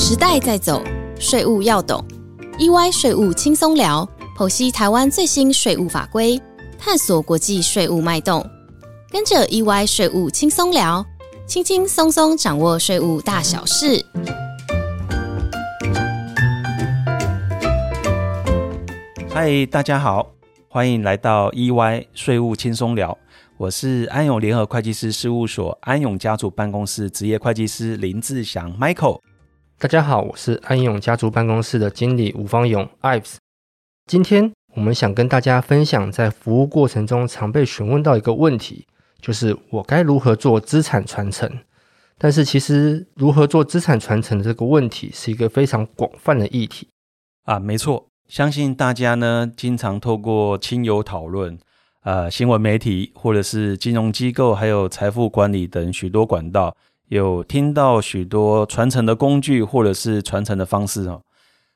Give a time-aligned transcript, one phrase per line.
[0.00, 0.80] 时代在走，
[1.18, 2.02] 税务要懂。
[2.56, 6.40] EY 税务轻松聊，剖析台湾最新税务法规，
[6.78, 8.48] 探索国际税务脉动。
[9.10, 11.04] 跟着 EY 税务轻松聊，
[11.48, 14.06] 轻轻松松掌握税务大小事。
[19.28, 20.28] 嗨，大家好，
[20.68, 23.18] 欢迎来到 EY 税务轻松聊。
[23.56, 29.18] 我是安永联合会计师事务所安永家族办公室职业会计师林志祥 Michael。
[29.80, 33.36] 大家好，我是安永家族办公室的经理吴方勇 Ives。
[34.06, 38.88] 今天我们想跟大家分享，在服务过程中常被询问到一个问题，
[39.20, 41.48] 就是我该如何做资产传承？
[42.18, 46.88] 但是其实如何做资产传承这个问题，是一个非常广泛的议题
[47.44, 47.60] 啊。
[47.60, 51.56] 没错，相信大家呢经常透过亲友讨论。
[52.02, 56.74] 呃，新闻媒体或者是金融机构，还有财富管理等许多管道，
[57.08, 61.22] 有听到许多传承的工具或者是传承的方式哦。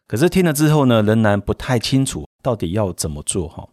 [0.07, 3.69] 可是听了之后呢，仍然不太清楚到底要怎么做哈。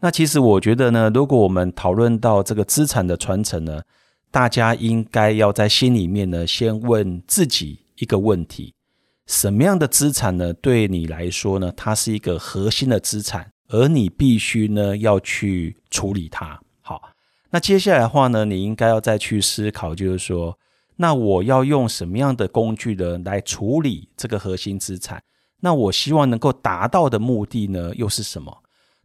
[0.00, 3.82] 那其实我觉得呢，如果我们讨论到这个资产的传承呢，
[4.30, 8.74] 大家应该要在心里面呢，先问自己一个问题：
[9.26, 13.50] 什么样的资产呢，对你来说呢，它是一个核心的资产？
[13.68, 16.60] 而你必须呢要去处理它。
[16.82, 17.00] 好，
[17.50, 20.58] 那接下来的话呢，你应该要再去思考，就是说，
[20.96, 25.22] 那我要用什么样的工具呢来处理这个核心资产？
[25.60, 28.62] 那我希望能够达到的目的呢又是什么？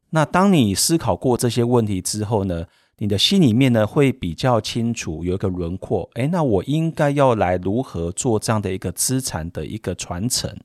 [0.09, 2.65] 那当你思考过这些问题之后呢，
[2.97, 6.09] 你的心里面呢会比较清楚，有一个轮廓。
[6.15, 10.55] 诶，那我应该要来如何做这样的一个资产的一个传承？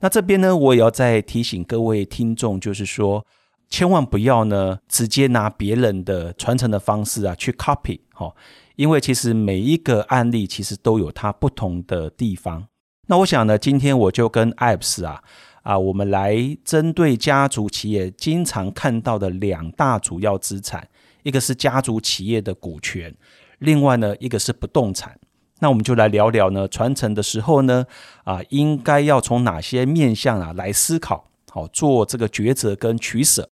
[0.00, 3.26] 那这边呢，我也要再提醒各位听众，就是说，
[3.68, 8.32] 千万不要呢直接拿别人的传承的方式啊去 copy 哈，
[8.76, 12.66] 因为其实每一个案例其实都有它不同的地方。
[13.06, 15.22] 那我想呢，今天我就跟 Apps 啊
[15.62, 20.88] 啊，我们来针对家族企业经常看到的两大主要资产，
[21.22, 23.14] 一个是家族企业的股权，
[23.58, 25.18] 另外呢一个是不动产。
[25.60, 27.86] 那我们就来聊聊呢，传承的时候呢，
[28.24, 33.48] 啊，应该要从哪些面向啊来思考，好做这个抉择跟取舍。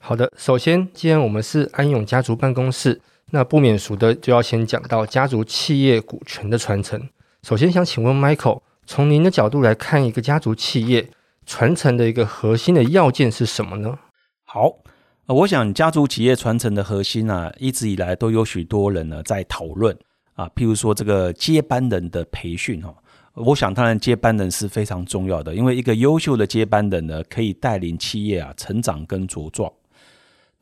[0.00, 3.00] 好的，首先，既然我们是安永家族办公室，
[3.34, 7.08] 那不免俗的就要先讲到家族企业股权的传承。
[7.42, 11.08] 首先想请问 Michael，从您的角度来看，一个家族企业
[11.46, 13.98] 传承的一个核心的要件是什么呢？
[14.44, 14.70] 好，
[15.26, 19.96] 我想家族企业传承的核心啊，一直以来都有许多人呢在讨论。
[20.34, 22.94] 啊，譬如说这个接班人的培训哈，
[23.32, 29.72] 我想当然接班人是非常重要的，因为一个优秀的接班人呢，可以带领企业啊成长跟茁壮。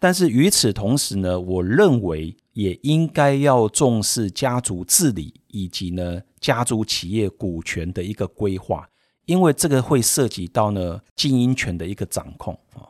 [0.03, 8.87] 但是与此同时呢，我认为也应该要重视家族治理以及呢家族企业股权的一个规划，
[9.25, 12.85] 因为这个会涉及到呢经营权的一个掌控啊。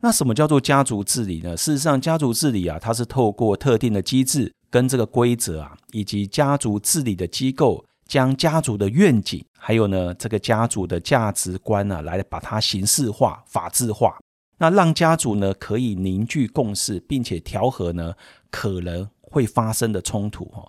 [0.00, 1.56] 那什么叫做家族治理呢？
[1.56, 4.52] 事实上，家族治理啊，它是透过特定的机制。
[4.68, 14.18] 跟这个规则啊，以及家族治理的机构，将家族的愿景，还有呢这个家族的价值观呢，来把它形式化、法制化，
[14.58, 18.12] 那让家族呢可以凝聚共识，并且调和呢
[18.50, 20.66] 可能会发生的冲突哈。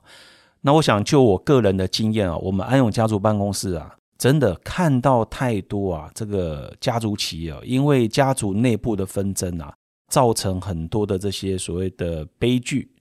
[0.60, 9.74] 那我想就我个人的经验啊，我们安永家族办公室啊，真的看到太多啊这个家族企业，因为家族内部的纷争啊，
[10.10, 12.92] 造成很多的这些所谓的悲剧。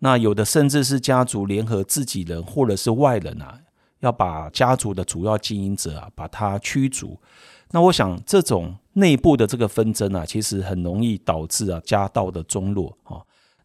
[0.00, 3.58] 那有的甚至是家族联合自己人或者是外人啊，
[3.98, 7.20] 要把家族的主要经营者啊把他驱逐。
[7.72, 13.20] 那我想这种内部的这个纷争啊，其实很容易导致啊家道的中落啊。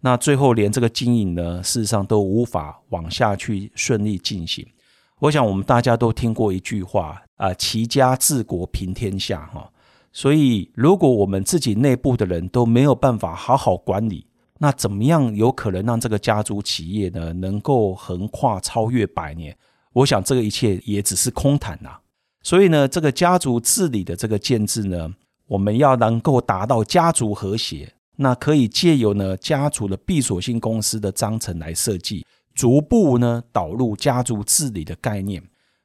[0.06, 4.68] 那最后连这个经营呢，事实上都无法往下去顺利进行。
[5.20, 9.72] 我想我们大家都听过一句话啊：齐家治国平天下哈。
[10.12, 14.28] 所以如果我们自己内部的人都没有办法好好管理，
[14.60, 19.56] 那怎么样有可能让这个家族企业呢能够横跨超越百年？
[19.94, 21.92] 我想这个一切也只是空谈呐。
[22.42, 25.10] 所以呢，这个家族治理的这个建制呢，
[25.48, 35.42] 我们要能够达到家族和谐，那可以借由呢家族的闭锁性公司的章程来设计，逐步呢导入家族治理的概念。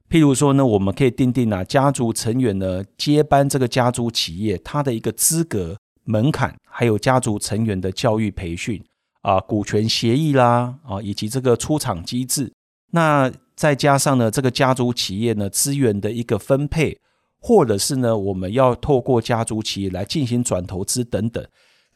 [0.08, 5.76] 譬如说呢，我们可以定定啊，家族成员呢接班这个家族企业，它的一个资格。
[6.10, 8.82] 门槛，还有家族成员的教育培训
[9.20, 12.50] 啊，股权协议啦啊，以及这个出厂机制，
[12.92, 16.98] 那再加上呢，这个家族企业呢资源的一个分配，
[17.42, 21.46] 或者是呢，我们要透过家族企业来进行转投资等等，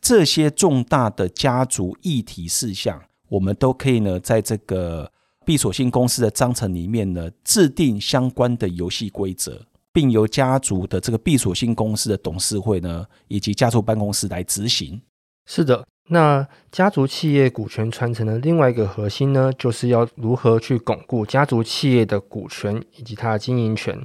[0.02, 5.10] 这些重大的家族议题事项，我们都可以呢，在这个
[5.44, 15.00] 闭锁性公司的章程里面呢，制定相关的游戏规则并由家族的这个闭锁性公司的董事会呢，以及家族办公室来执行。
[15.46, 24.04] 是的，那家族企业股权传承的另外一个核心呢，就是要如何去巩固家族企业的股权以及它的经营权。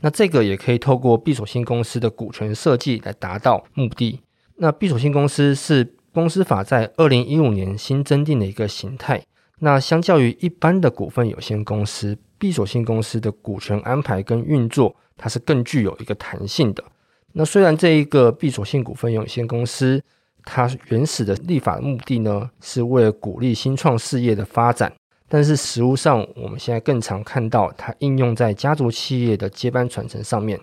[0.00, 4.20] 那这个也可以透过闭锁性公司的股权设计来达到目的。
[4.56, 9.22] 那闭锁性公司是公司法在二零一五年新增定的一个形态。
[9.58, 16.84] 那相较于一般的股份有限公司，闭锁性公司的股权安排跟运作，它是更具有一个弹性的。
[17.32, 20.02] 那虽然这一个闭锁性股份有限公司，
[20.44, 24.92] 它原始的立法目的呢，是为了鼓励新创事业的发展。
[25.28, 30.60] 但是实物上，我们现在更常看到它应用在家族企业的接班传承上面。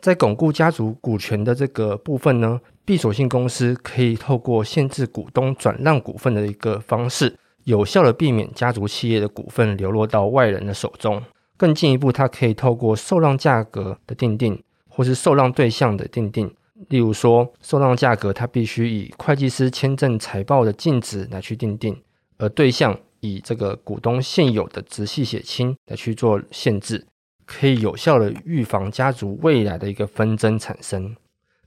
[0.00, 11.22] 在巩固家族股权的这个部分呢，闭锁性公司可以透过限制股东转让股份的一个方式，有效的避免家族企业的股份流落到外人的手中。
[11.56, 16.52] 更进一步，它可以透过受让价格的定定，或是受让对象的定定。
[16.88, 22.00] 例如说，受让价格它必须以会计师签证财报的净值来去定定，
[22.38, 22.98] 而对象。
[23.22, 27.06] 以这个股东现有的直系血亲来去做限制，
[27.44, 31.14] 可以有效的预防家族未来的一个纷争产生。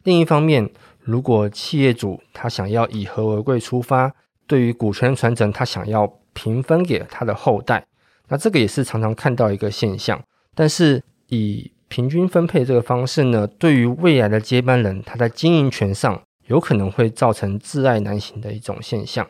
[0.04, 0.70] 另一方面，
[1.00, 4.14] 如果企业主他想要以和为贵出发，
[4.48, 7.86] 对于股权传承他想要平分给他的后代，
[8.28, 10.22] 那这个也是常常看到一个现象。
[10.54, 19.28] 但是以平均分配这个方式呢，对于未来的接班人，他在经营权上有可能会造成挚爱难行的一种现象。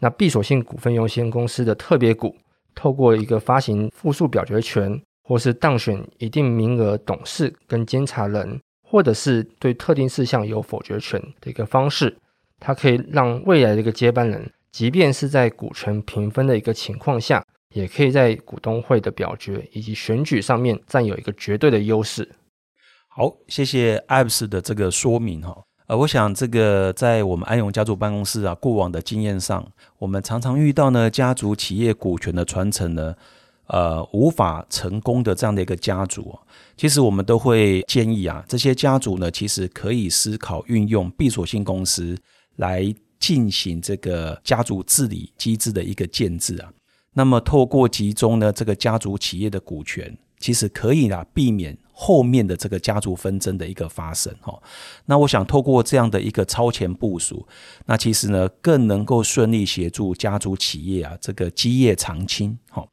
[0.00, 2.34] 那闭锁性股份有限公司的特别股，
[2.74, 8.60] 透过一个发行复数表决权，或是当选一定名额董事跟监察人，
[8.94, 12.16] 或者是对特定事项有否决权的一个方式，
[12.60, 17.44] 它可以让未来的一个接班人，即便是在股权平分的一个情况下，
[17.74, 22.36] 也可以在股东会的表决以及选举上面占有一个绝对的优势。
[23.08, 25.52] 好，谢谢艾布斯的这个说明哈。
[25.88, 29.66] 呃，我想这个在我们安永家族办公室啊，过往的经验上，
[29.98, 33.16] 我们常常遇到呢，家族企业股权的传承呢，
[33.66, 36.38] 呃，无法成功的这样的一个家族，
[36.76, 42.16] 其实我们都会建议啊，这些家族呢，其实可以思考运用闭锁性公司
[42.56, 46.70] 来进行这个家族治理机制的一个建制啊，
[47.14, 51.78] 那么透过集中呢这个家族企业的股权，其实可以啊避免。
[51.96, 54.60] 后面的这个家族纷争的一个发生，哈，
[55.06, 57.46] 那我想透过这样的一个超前部署，
[57.86, 62.84] 那其实呢更能够顺利协助家族企业啊这个基业长青，哈。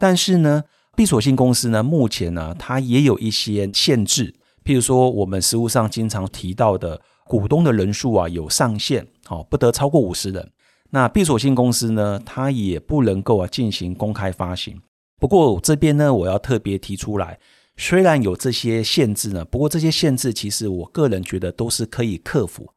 [0.00, 0.64] 但是呢，
[0.96, 10.50] 闭锁性公司呢目前呢它也有一些限制，譬如说我们实务上经常提到的股东的人数啊有上限，好不得超过五十人。
[10.90, 14.80] 那闭锁性公司呢，它也不能够啊进行公开发行。
[15.20, 17.38] 不过这边呢，我要特别提出来。
[17.76, 22.68] 虽然有这些限制呢，不过这些限制其实我个人觉得都是可以克服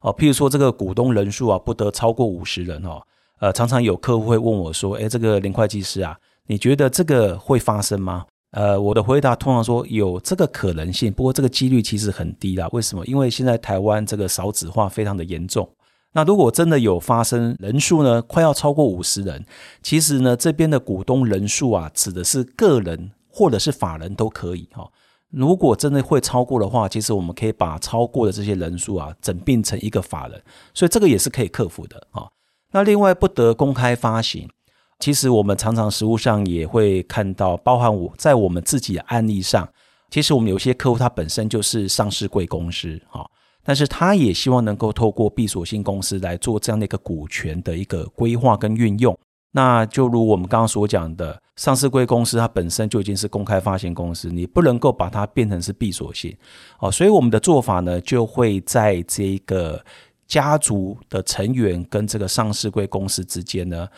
[0.00, 0.14] 哦。
[0.16, 3.02] 譬如说这个股东人数啊，不得超过五十人哦。
[3.40, 6.16] 呃，常常有客户会问我说：“诶，这个林会计师啊，
[6.48, 12.66] 你觉得这个会发生吗？”呃，我的回答通常说有这个可能性，不过这个几率其实很低啦。
[12.72, 13.06] 为什么？
[13.06, 15.70] 因为现在台湾这个少子化非常的严重。
[16.14, 19.44] 那如果真的有发生人数呢，快要超过五十人，
[19.82, 23.12] 其实呢，这边的股东人数啊，指的是个人。
[23.30, 24.90] 或者是法人都可以哈。
[25.30, 30.42] 如果真的会超过的话，其实我们可以把超过的这些人数啊整并成一个法人，
[30.74, 32.26] 所以这个也是可以克服的啊。
[32.72, 34.48] 那另外不得公开发行，
[34.98, 39.68] 其实我们常常实务上也会看到，包含我在我们自己的案例上，
[40.10, 43.24] 其实我们有些客户他本身就是上市贵公司哈，
[43.62, 49.16] 但是他也希望能够透过闭锁性公司来做这样的一个股权的一个规划跟运用。
[49.52, 56.36] 那就如我们刚刚所讲的，上市贵公司它本身就已经是公开发行公司，你不能够把它变成是闭锁性
[56.80, 56.90] 哦。
[56.90, 59.82] 所以我们的做法呢，就会在这个
[60.26, 63.88] 家族的成员跟这个上市贵公司之间呢，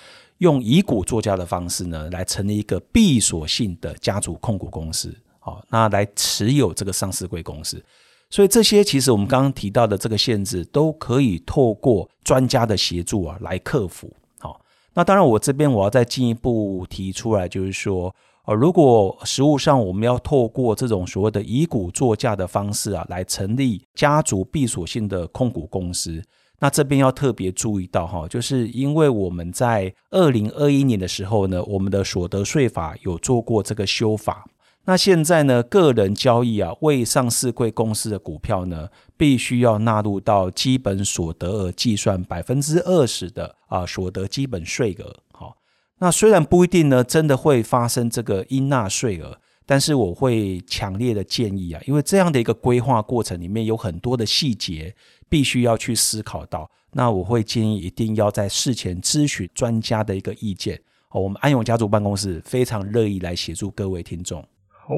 [0.41, 7.83] 用以股作价的方式呢，来成立一个闭锁性的家族控股公司，好，那来持有这个上市贵公司。
[8.31, 14.11] 所以这些其实我们刚刚提到的这个限制，都可以透过专家的协助啊来克服。
[14.39, 14.59] 好
[14.95, 18.15] 那当然，我这边我要再进一步提出来，就是说，
[18.47, 26.23] 呃，如果实物上我们要透过这种所谓的以股作价的方式啊，来成立家族闭锁性的控股公司，
[26.61, 34.47] 那这边要特别注意到哈，就是因为我们在二零二一年的时候呢，我们的所得税法有做过这个修法。
[34.85, 45.17] 那现在呢，个人交易啊，未上市贵公司的股票呢，必须要纳入到基本所得额计算百分之二十的啊所得基本税额。
[45.33, 45.57] 好，
[45.99, 49.39] 那虽然不一定呢，真的会发生这个应纳税额，
[49.71, 54.93] 但是我会强烈的建议啊，因为这样的一个规划过程里面有很多的细节
[55.29, 60.75] 必须要去思考到，那我会建议一定要在事前咨询专家的一个意见。
[61.11, 64.45] 哦，我们安永家族办公室非常乐意来协助各位听众。
[64.67, 64.97] 好，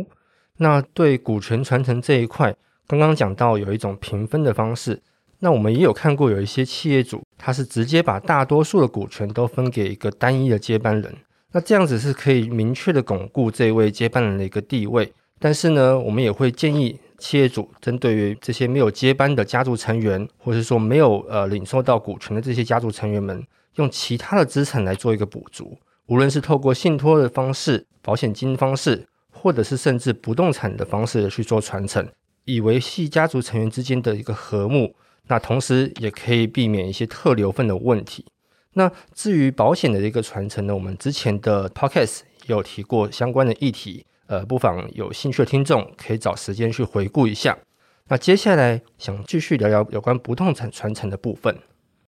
[0.57, 5.03] 那对股权传承这一块，刚刚讲到有一种平分的方式，
[5.41, 11.15] 那我们也有看过有一些企业主，他是直接把大多数的股权都分给一个单一的接班人，
[11.53, 15.13] 那这样子是可以明确的巩固这位接班人的一个地位。
[15.39, 23.45] 但是呢，我们也会建议企业主针对于这些没有接班的家族成员，或者说没有呃领受到股权的这些家族成员们，
[23.75, 25.77] 用其他的资产来做一个补足。
[26.07, 32.07] 无论是透过信托的方式、保险金方式，或者是甚至不动产的方式去做传承，
[32.45, 34.95] 以维系家族成员之间的一个和睦。
[35.27, 38.25] 那同时也可以避免一些特留份的问题。
[38.75, 47.57] 那至于保险的一个传承呢，我们之前的 podcast 有提过相关的议题，呃，不妨有兴趣的听众可以找时间去回顾一下。
[48.09, 51.57] 那接下来想继续聊聊有关不动产传承的部分。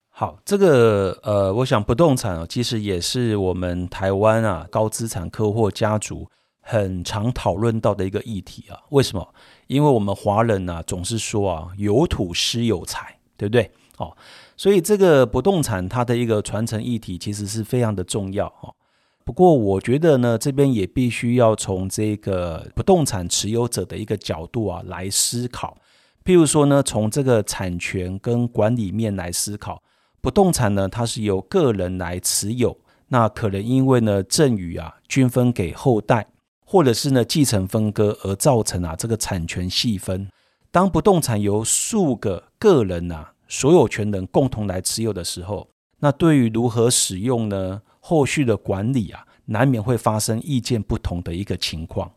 [0.10, 6.30] 好，这个呃，我想不动产啊，其实也是我们台湾啊高资产客户家族
[6.62, 8.80] 很常讨论到的一个议题啊。
[8.92, 9.34] 为什么？
[9.68, 13.72] 因为我们华人啊总是说啊，有土失有财，对不对？
[13.98, 14.16] 哦，
[14.64, 18.74] 所以这个不动产它的一个传承议题其实是非常的重要哈。
[19.26, 25.78] 不过我觉得呢，这边也必须要从这个不动产持有者的一个角度啊来思考。
[26.24, 29.84] 譬如说呢，从这个产权跟管理面来思考。
[30.22, 32.78] 不动产呢，它是由个人来持有，
[33.10, 36.26] 那可能因为呢赠与啊均分给后代，
[36.66, 40.30] 或者是呢继承分割而造成啊这个产权细分。
[40.72, 45.70] 当不动产由数个个人呐所有权人共同来持有的时候，
[46.00, 52.12] 那对于如何使用呢，后续的管理啊，难免会发生意见不同的一个情况。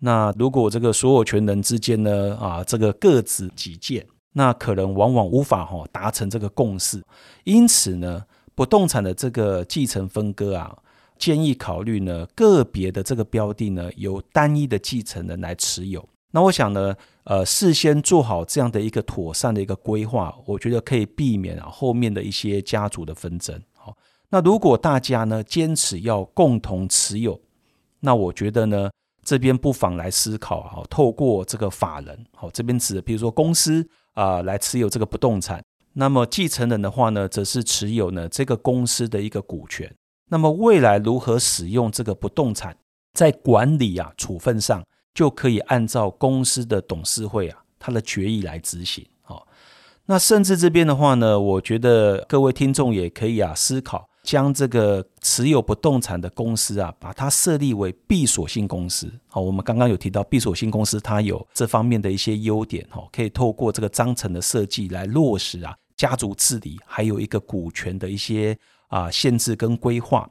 [0.00, 4.06] 那如果这个所有权人之间呢啊这个各执己见。
[4.34, 7.02] 那可能往往无法哈达成这个共识，
[7.44, 10.74] 因此呢，不动产的这个继承分割啊，
[11.18, 16.08] 建议考虑呢个别的这个标的呢由单一的继承人来持有。
[16.32, 23.58] 那我想呢，呃，事先做好这样的一个妥善的一个规划，我觉得可以避免啊后面的一些家族的纷争。
[23.74, 23.96] 好，
[24.30, 27.40] 那如果大家呢坚持要共同持有，
[28.00, 28.90] 那我觉得呢
[29.22, 33.88] 这边不妨来思考啊，透过这个法人，好，这边指的比如说公司。
[34.14, 39.90] 啊，来持有这个不动产，那么继承人的话呢，则是持有呢这个公司的一个股权。
[40.28, 42.76] 那么未来如何使用这个不动产，
[43.14, 44.84] 在管理啊处分上，
[45.14, 49.06] 就可以按照公司的董事会啊他的决议来执行。
[49.22, 49.46] 好，
[50.06, 54.08] 那甚至这边的话呢，我觉得各位听众也可以啊思考。
[54.22, 59.12] 将这个持有不动产的公司啊，把它设立为闭锁性公司。
[59.26, 62.86] 好，我们刚刚有提到闭锁性公司，它有这方面的一些优点。
[62.88, 70.30] 哈，可以透过这个章程的设计来落实啊家族治理，还有一个股权的一些啊限制跟规划。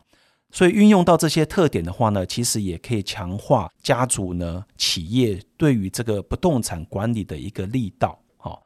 [0.52, 8.20] 所以运用到这些特点的话呢，其实也可以强化家族呢企业对于这个不动产管理的一个力道。
[8.38, 8.62] 好，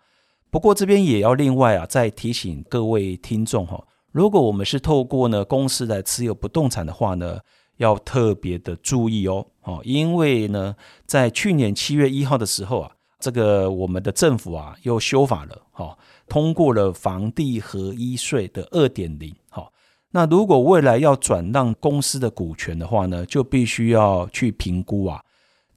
[0.49, 3.81] 不过这边也要另外啊再提醒各位听众哈。
[4.11, 7.39] 如果我们是透过呢公司来持有不动产的话呢，
[7.77, 10.75] 要特别的注意哦，哦，因为呢，
[11.05, 15.97] 在去年七月一号的时候啊，这个我们的政府啊又修法了，哈，
[16.29, 19.69] 通过了房地合一税的二点零，哈，
[20.15, 25.21] 那如果未来要转让公司的股权的话呢，就必须要去评估啊，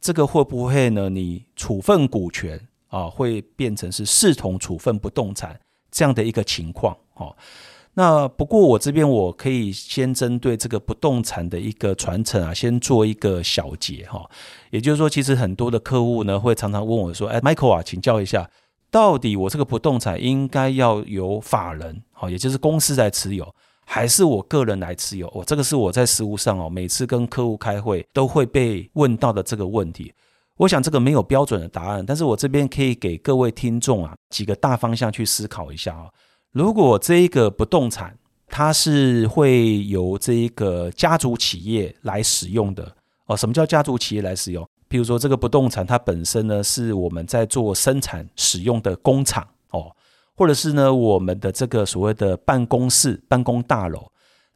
[0.01, 1.09] 这个会不会呢？
[1.09, 5.59] 你处分股权啊，会变成是视同处分不动产
[5.91, 7.35] 这样的一个情况，哈。
[7.95, 14.25] 那不过我这边我可以先针对这个不动产的一个传承啊，先做一个小结哈。
[14.71, 18.49] 也就是说，其实很多的客户呢会常常问我说：“哎，Michael 啊，请教一下，
[18.89, 23.53] 到底我这个不动产应该要由法人，好，也就是公司来持有，
[23.91, 30.13] 还是我个人来持有？”哦，这个是我在实务上哦，每次跟客户开会都会被问到的这个问题。
[30.59, 36.09] 我想这个没有标准的答案，但是我这边可以给各位听众啊几个大方向去思考一下啊。
[36.53, 38.17] 如果这一个不动产，
[38.47, 42.95] 它是会由这一个家族企业来使用的
[43.27, 43.37] 哦。
[43.37, 44.65] 什么叫家族企业来使用？
[44.91, 49.47] 譬如说，这个不动产它本身呢，是我们在做生产使用的工厂，
[50.39, 54.09] 或者是呢，我们的这个所谓的办公室、办公大楼。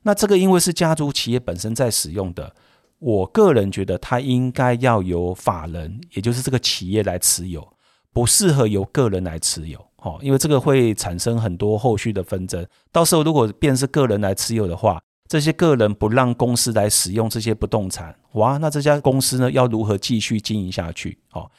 [0.04, 2.54] 那这个因为是家族企业本身在使用的，
[3.00, 7.66] 我个人觉得它应该要由法人，也就是这个企业来持有，
[8.12, 9.84] 不适合由个人来持有。
[9.96, 12.64] 哦，因为这个会产生很多后续的纷争。
[12.92, 21.18] 到时候如果变是个人来持有的话，这些个人不让公司来使用这些不动产，哇，那这家公司呢要如何继续经营下去？
[21.32, 21.50] 哦，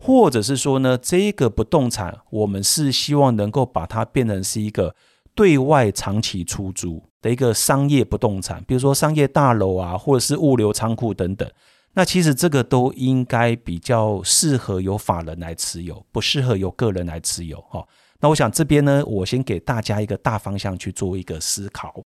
[0.00, 4.94] 或者是说呢，这个不动产我们是希望能够把它变成是一个
[5.34, 11.48] 对外长期出租的一个商业不动产，比如说商业大楼啊，或者是物流仓库等等。
[11.92, 17.60] 那其实这个都应该比较适合由法人来持有，不适合由个人来持有。
[17.68, 17.86] 哈，
[18.20, 22.00] 那我想这边呢，我先给大家一个大方向去做一个思考。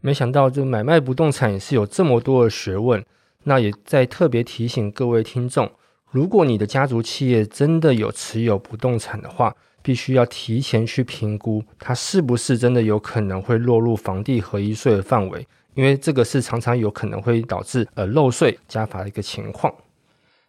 [0.00, 3.04] 没想到，这买卖不动产也是有这么多的学问。
[3.42, 5.70] 那也在特别提醒各位听众，
[6.14, 9.52] 如果你的家族企业真的有持有不动产的话，
[9.82, 15.44] 必须要提前去评估，它是不是真的有可能会落入房地合一税的范围，
[15.74, 19.74] 因为这个是常常有可能会导致呃漏税加罚的一个情况。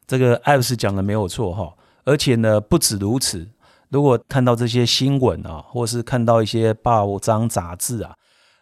[0.06, 3.48] 这个艾尔斯讲的没有错哈，而且呢，不止如此，
[3.90, 8.14] 如果看到这些新闻啊，或是看到一些报章杂志啊。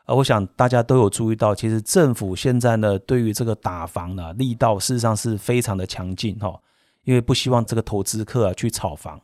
[0.05, 6.57] 啊，我想大家都有注意到，其实政府现在呢，对于这个打房呢力道事实上是非常的强劲哈，
[7.03, 9.19] 因为不希望这个投资客啊去炒房，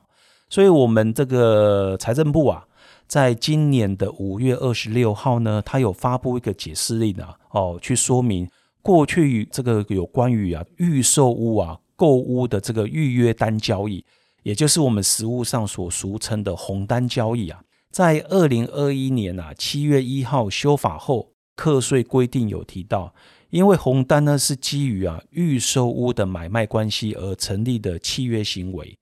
[0.49, 2.65] 所以我们这个财政部啊，
[3.07, 8.49] 在今年的五月二十六号呢，它有发布一个解释令啊，哦，去说明
[8.81, 14.03] 过去这个有关于啊预售屋啊购屋的这个预约单交易，
[14.43, 17.61] 也就是我们实务上所俗称的红单交易啊。
[17.91, 23.13] 在二零二一年啊七月一号修法后，课税规定有提到，
[23.49, 28.97] 因为红单呢是基于啊预售屋的买卖关系而成立的契约行为，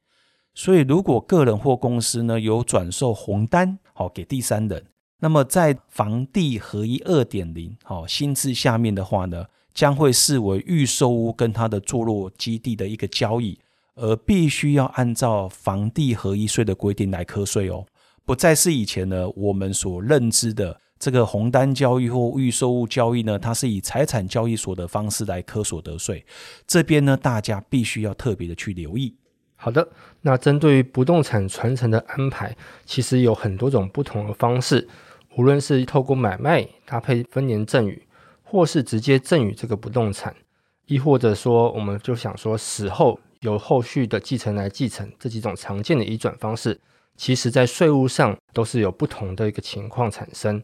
[0.53, 4.85] 所以如果个人或公司呢有转售红单好给第三人，
[5.19, 13.59] 那么在房地合一二点零好新制下面的话呢，将会视为预售屋跟它的坐落基地的一个交易，
[13.95, 17.85] 而必须要按照房地合一税的规定来课税哦。
[18.25, 26.25] 不再是以前呢我们所认知的这个红单交易或预售物交易呢，它是以财产交易所的方式来科所得税。
[26.65, 29.15] 这边呢，大家必须要特别的去留意。
[29.55, 29.87] 好的，
[30.21, 32.55] 那针对于不动产传承的安排，
[32.85, 34.87] 其实有很多种不同的方式，
[35.35, 38.03] 无论是透过买卖搭配分年赠与，
[38.43, 40.35] 或是直接赠与这个不动产，
[40.85, 46.79] 亦或者说我们就想说死后由后续的继承来继承，这几种常见的移转方式。
[47.15, 50.63] 其实，在税务上都是有不同的一个情况产生。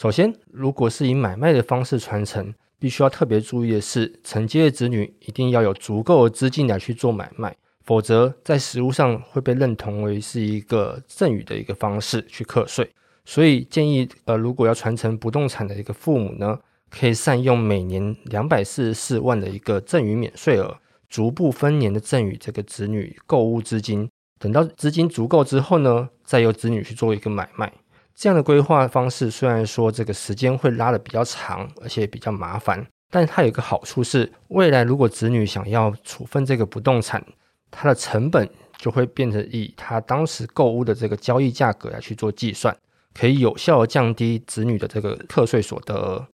[0.00, 12.88] 首先，如果是以买卖的方式传承，必须要特别注意的是，承接的子女一定要有足够的资金来去做买卖，否则在实务上会被认同为是一个赠与的一个方式去课税。
[13.24, 16.56] 所以建议，呃，如果要传承不动产的一个父母呢，
[16.88, 24.08] 可以善用每年两百四十四万的一个赠与免税额，逐步分年的赠与这个子女购物资金。
[24.38, 27.72] 等到资金足够之后呢，再由子女去做一个买卖。
[28.18, 37.24] 这样的规划方式虽然说这个时间会拉的比较长，而且比较麻烦，但它有一个好处是，未来如果子女想要处分这个不动产，
[37.70, 42.76] 它的成本就会变成以他当时购物的这个交易价格来去做计算，
[43.14, 46.26] 可以有效的降低子女的这个课税所得额。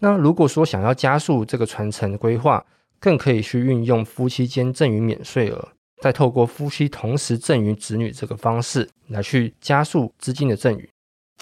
[0.00, 2.64] 那如果说想要加速这个传承规划，
[2.98, 5.68] 更可以去运用夫妻间赠与免税额。
[6.00, 10.88] 再透过夫妻同时赠与子女这个方式来去加速资金的赠与，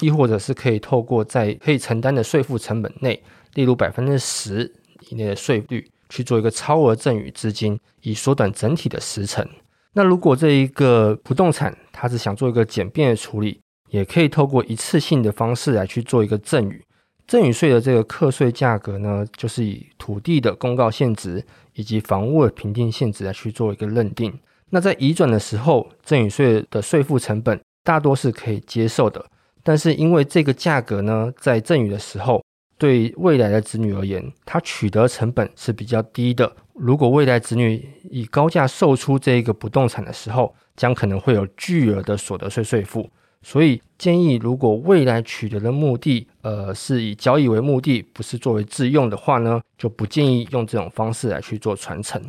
[0.01, 3.23] 亦或者是可以透过在可以承担的税负成本内，
[3.55, 4.73] 例如百分之十
[5.09, 9.47] 以内的税率去做一个超额赠与资金，以缩短整体的时程。
[9.93, 16.85] 那如果这一个不动产它是想做一个简便的处理，也可以透过一次性的方式来去做一个赠与。
[17.27, 21.43] 赠与税的这个课税价格呢，就是以土地的公告现值
[21.75, 24.37] 以及房屋的评定现值来去做一个认定。
[24.71, 29.25] 那在移转的时候，赠与税的税负成本大多是可以接受的。
[29.65, 32.45] 但是因为这个价格呢，在赠与的时候，
[32.79, 36.55] 对未来的子女而言，它取得成本是比较低的。
[36.75, 43.09] 如果未来子女以高价售出这一个不动产的时候，将可能会有巨额的所得税税负。
[43.43, 52.23] 所以建议，如果未来取得的目的，呃，是以交易为目的，不是作为自用的话呢，就不建议用这种方式来去做传承。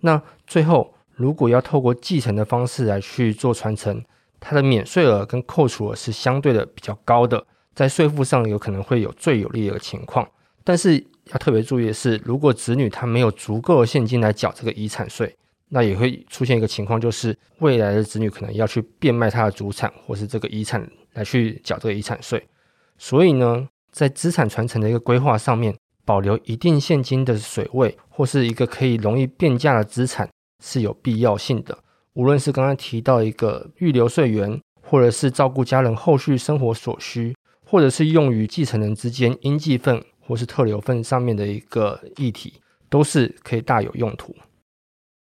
[0.00, 4.02] 那最后，如果要透过继承的方式来去做传承，
[4.42, 10.28] 它的免税额跟扣除额是相对的比较高的，在税负上有可能会有最有利的情况。
[10.64, 11.02] 但是
[11.32, 15.34] 要特别注意的是，如果子女他没有足够的现金来缴这个遗产税。
[15.74, 22.46] 那也会出现一个情况，就是未来的子女可能要去变卖他的祖产或是这个遗产来去缴这个遗产税。
[22.98, 25.74] 所以呢，在资产传承的一个规划上面，
[26.04, 30.28] 保留一定现金的水位或是一个可以容易变价的资产
[30.62, 31.78] 是有必要性的。
[32.14, 44.36] 无论是刚刚提到一个预留税源，或者是照顾家人后续生活所需，或者是用于继承人之间应继分或是特留份上面的一个议题，都是可以大有用途。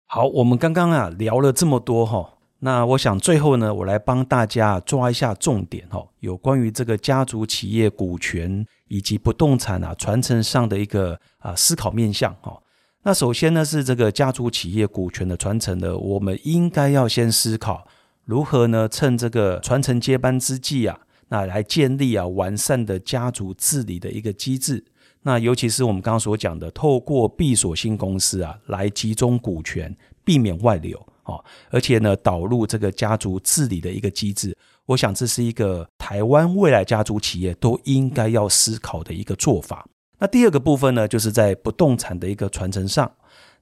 [0.06, 12.60] 好，我们刚刚啊聊了这么多哈，那我想最后呢，我来帮大家抓一下重点哈，有关于这个家族企业股权以及不动产啊传承上的一个啊思考面向哈。
[13.02, 17.86] 那首先呢是这个家族企业股权的传承呢，我们应该要先思考
[18.26, 24.84] 如何呢趁这个传承接班之际啊，那来建立啊完善的家族治理的一个机制。
[25.22, 39.86] 那尤其是我们刚刚所讲的，透过闭锁性公司啊来集中股权，避免外流啊，而且呢导入这个家族治理的一个机制，我想这是一个台湾未来家族企业都应该要思考的一个做法。
[40.20, 43.10] 那第二个部分呢，就是在不动产的一个传承上，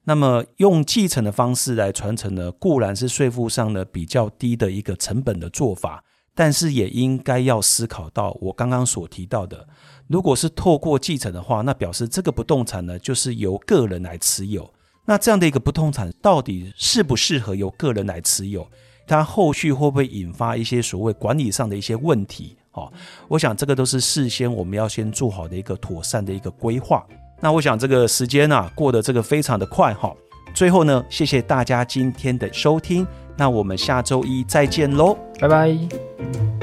[0.03, 6.03] 那么用继承的方式来传承呢，固然是税负上呢比较低的一个成本的做法，
[6.35, 9.65] 但是也应该要思考到我刚刚所提到的，
[10.07, 14.69] 如果是透过继承的话，那表示这个不动产呢就是由个人来持有，
[15.05, 18.69] 那这样的一个不动产到底适不适合由个人来持有？
[19.07, 22.57] 它后续会不会引发一些所谓管理上的一些问题？
[22.79, 22.93] 哦，
[23.27, 27.05] 我想这个都是事先我们要先做好的一个妥善的一个规划。
[27.41, 30.13] 那我想这个时间啊过得这个非常的快哈。
[30.53, 33.05] 最后呢，谢谢大家今天的收听，
[33.37, 36.58] 那我们下周一再见喽，拜拜。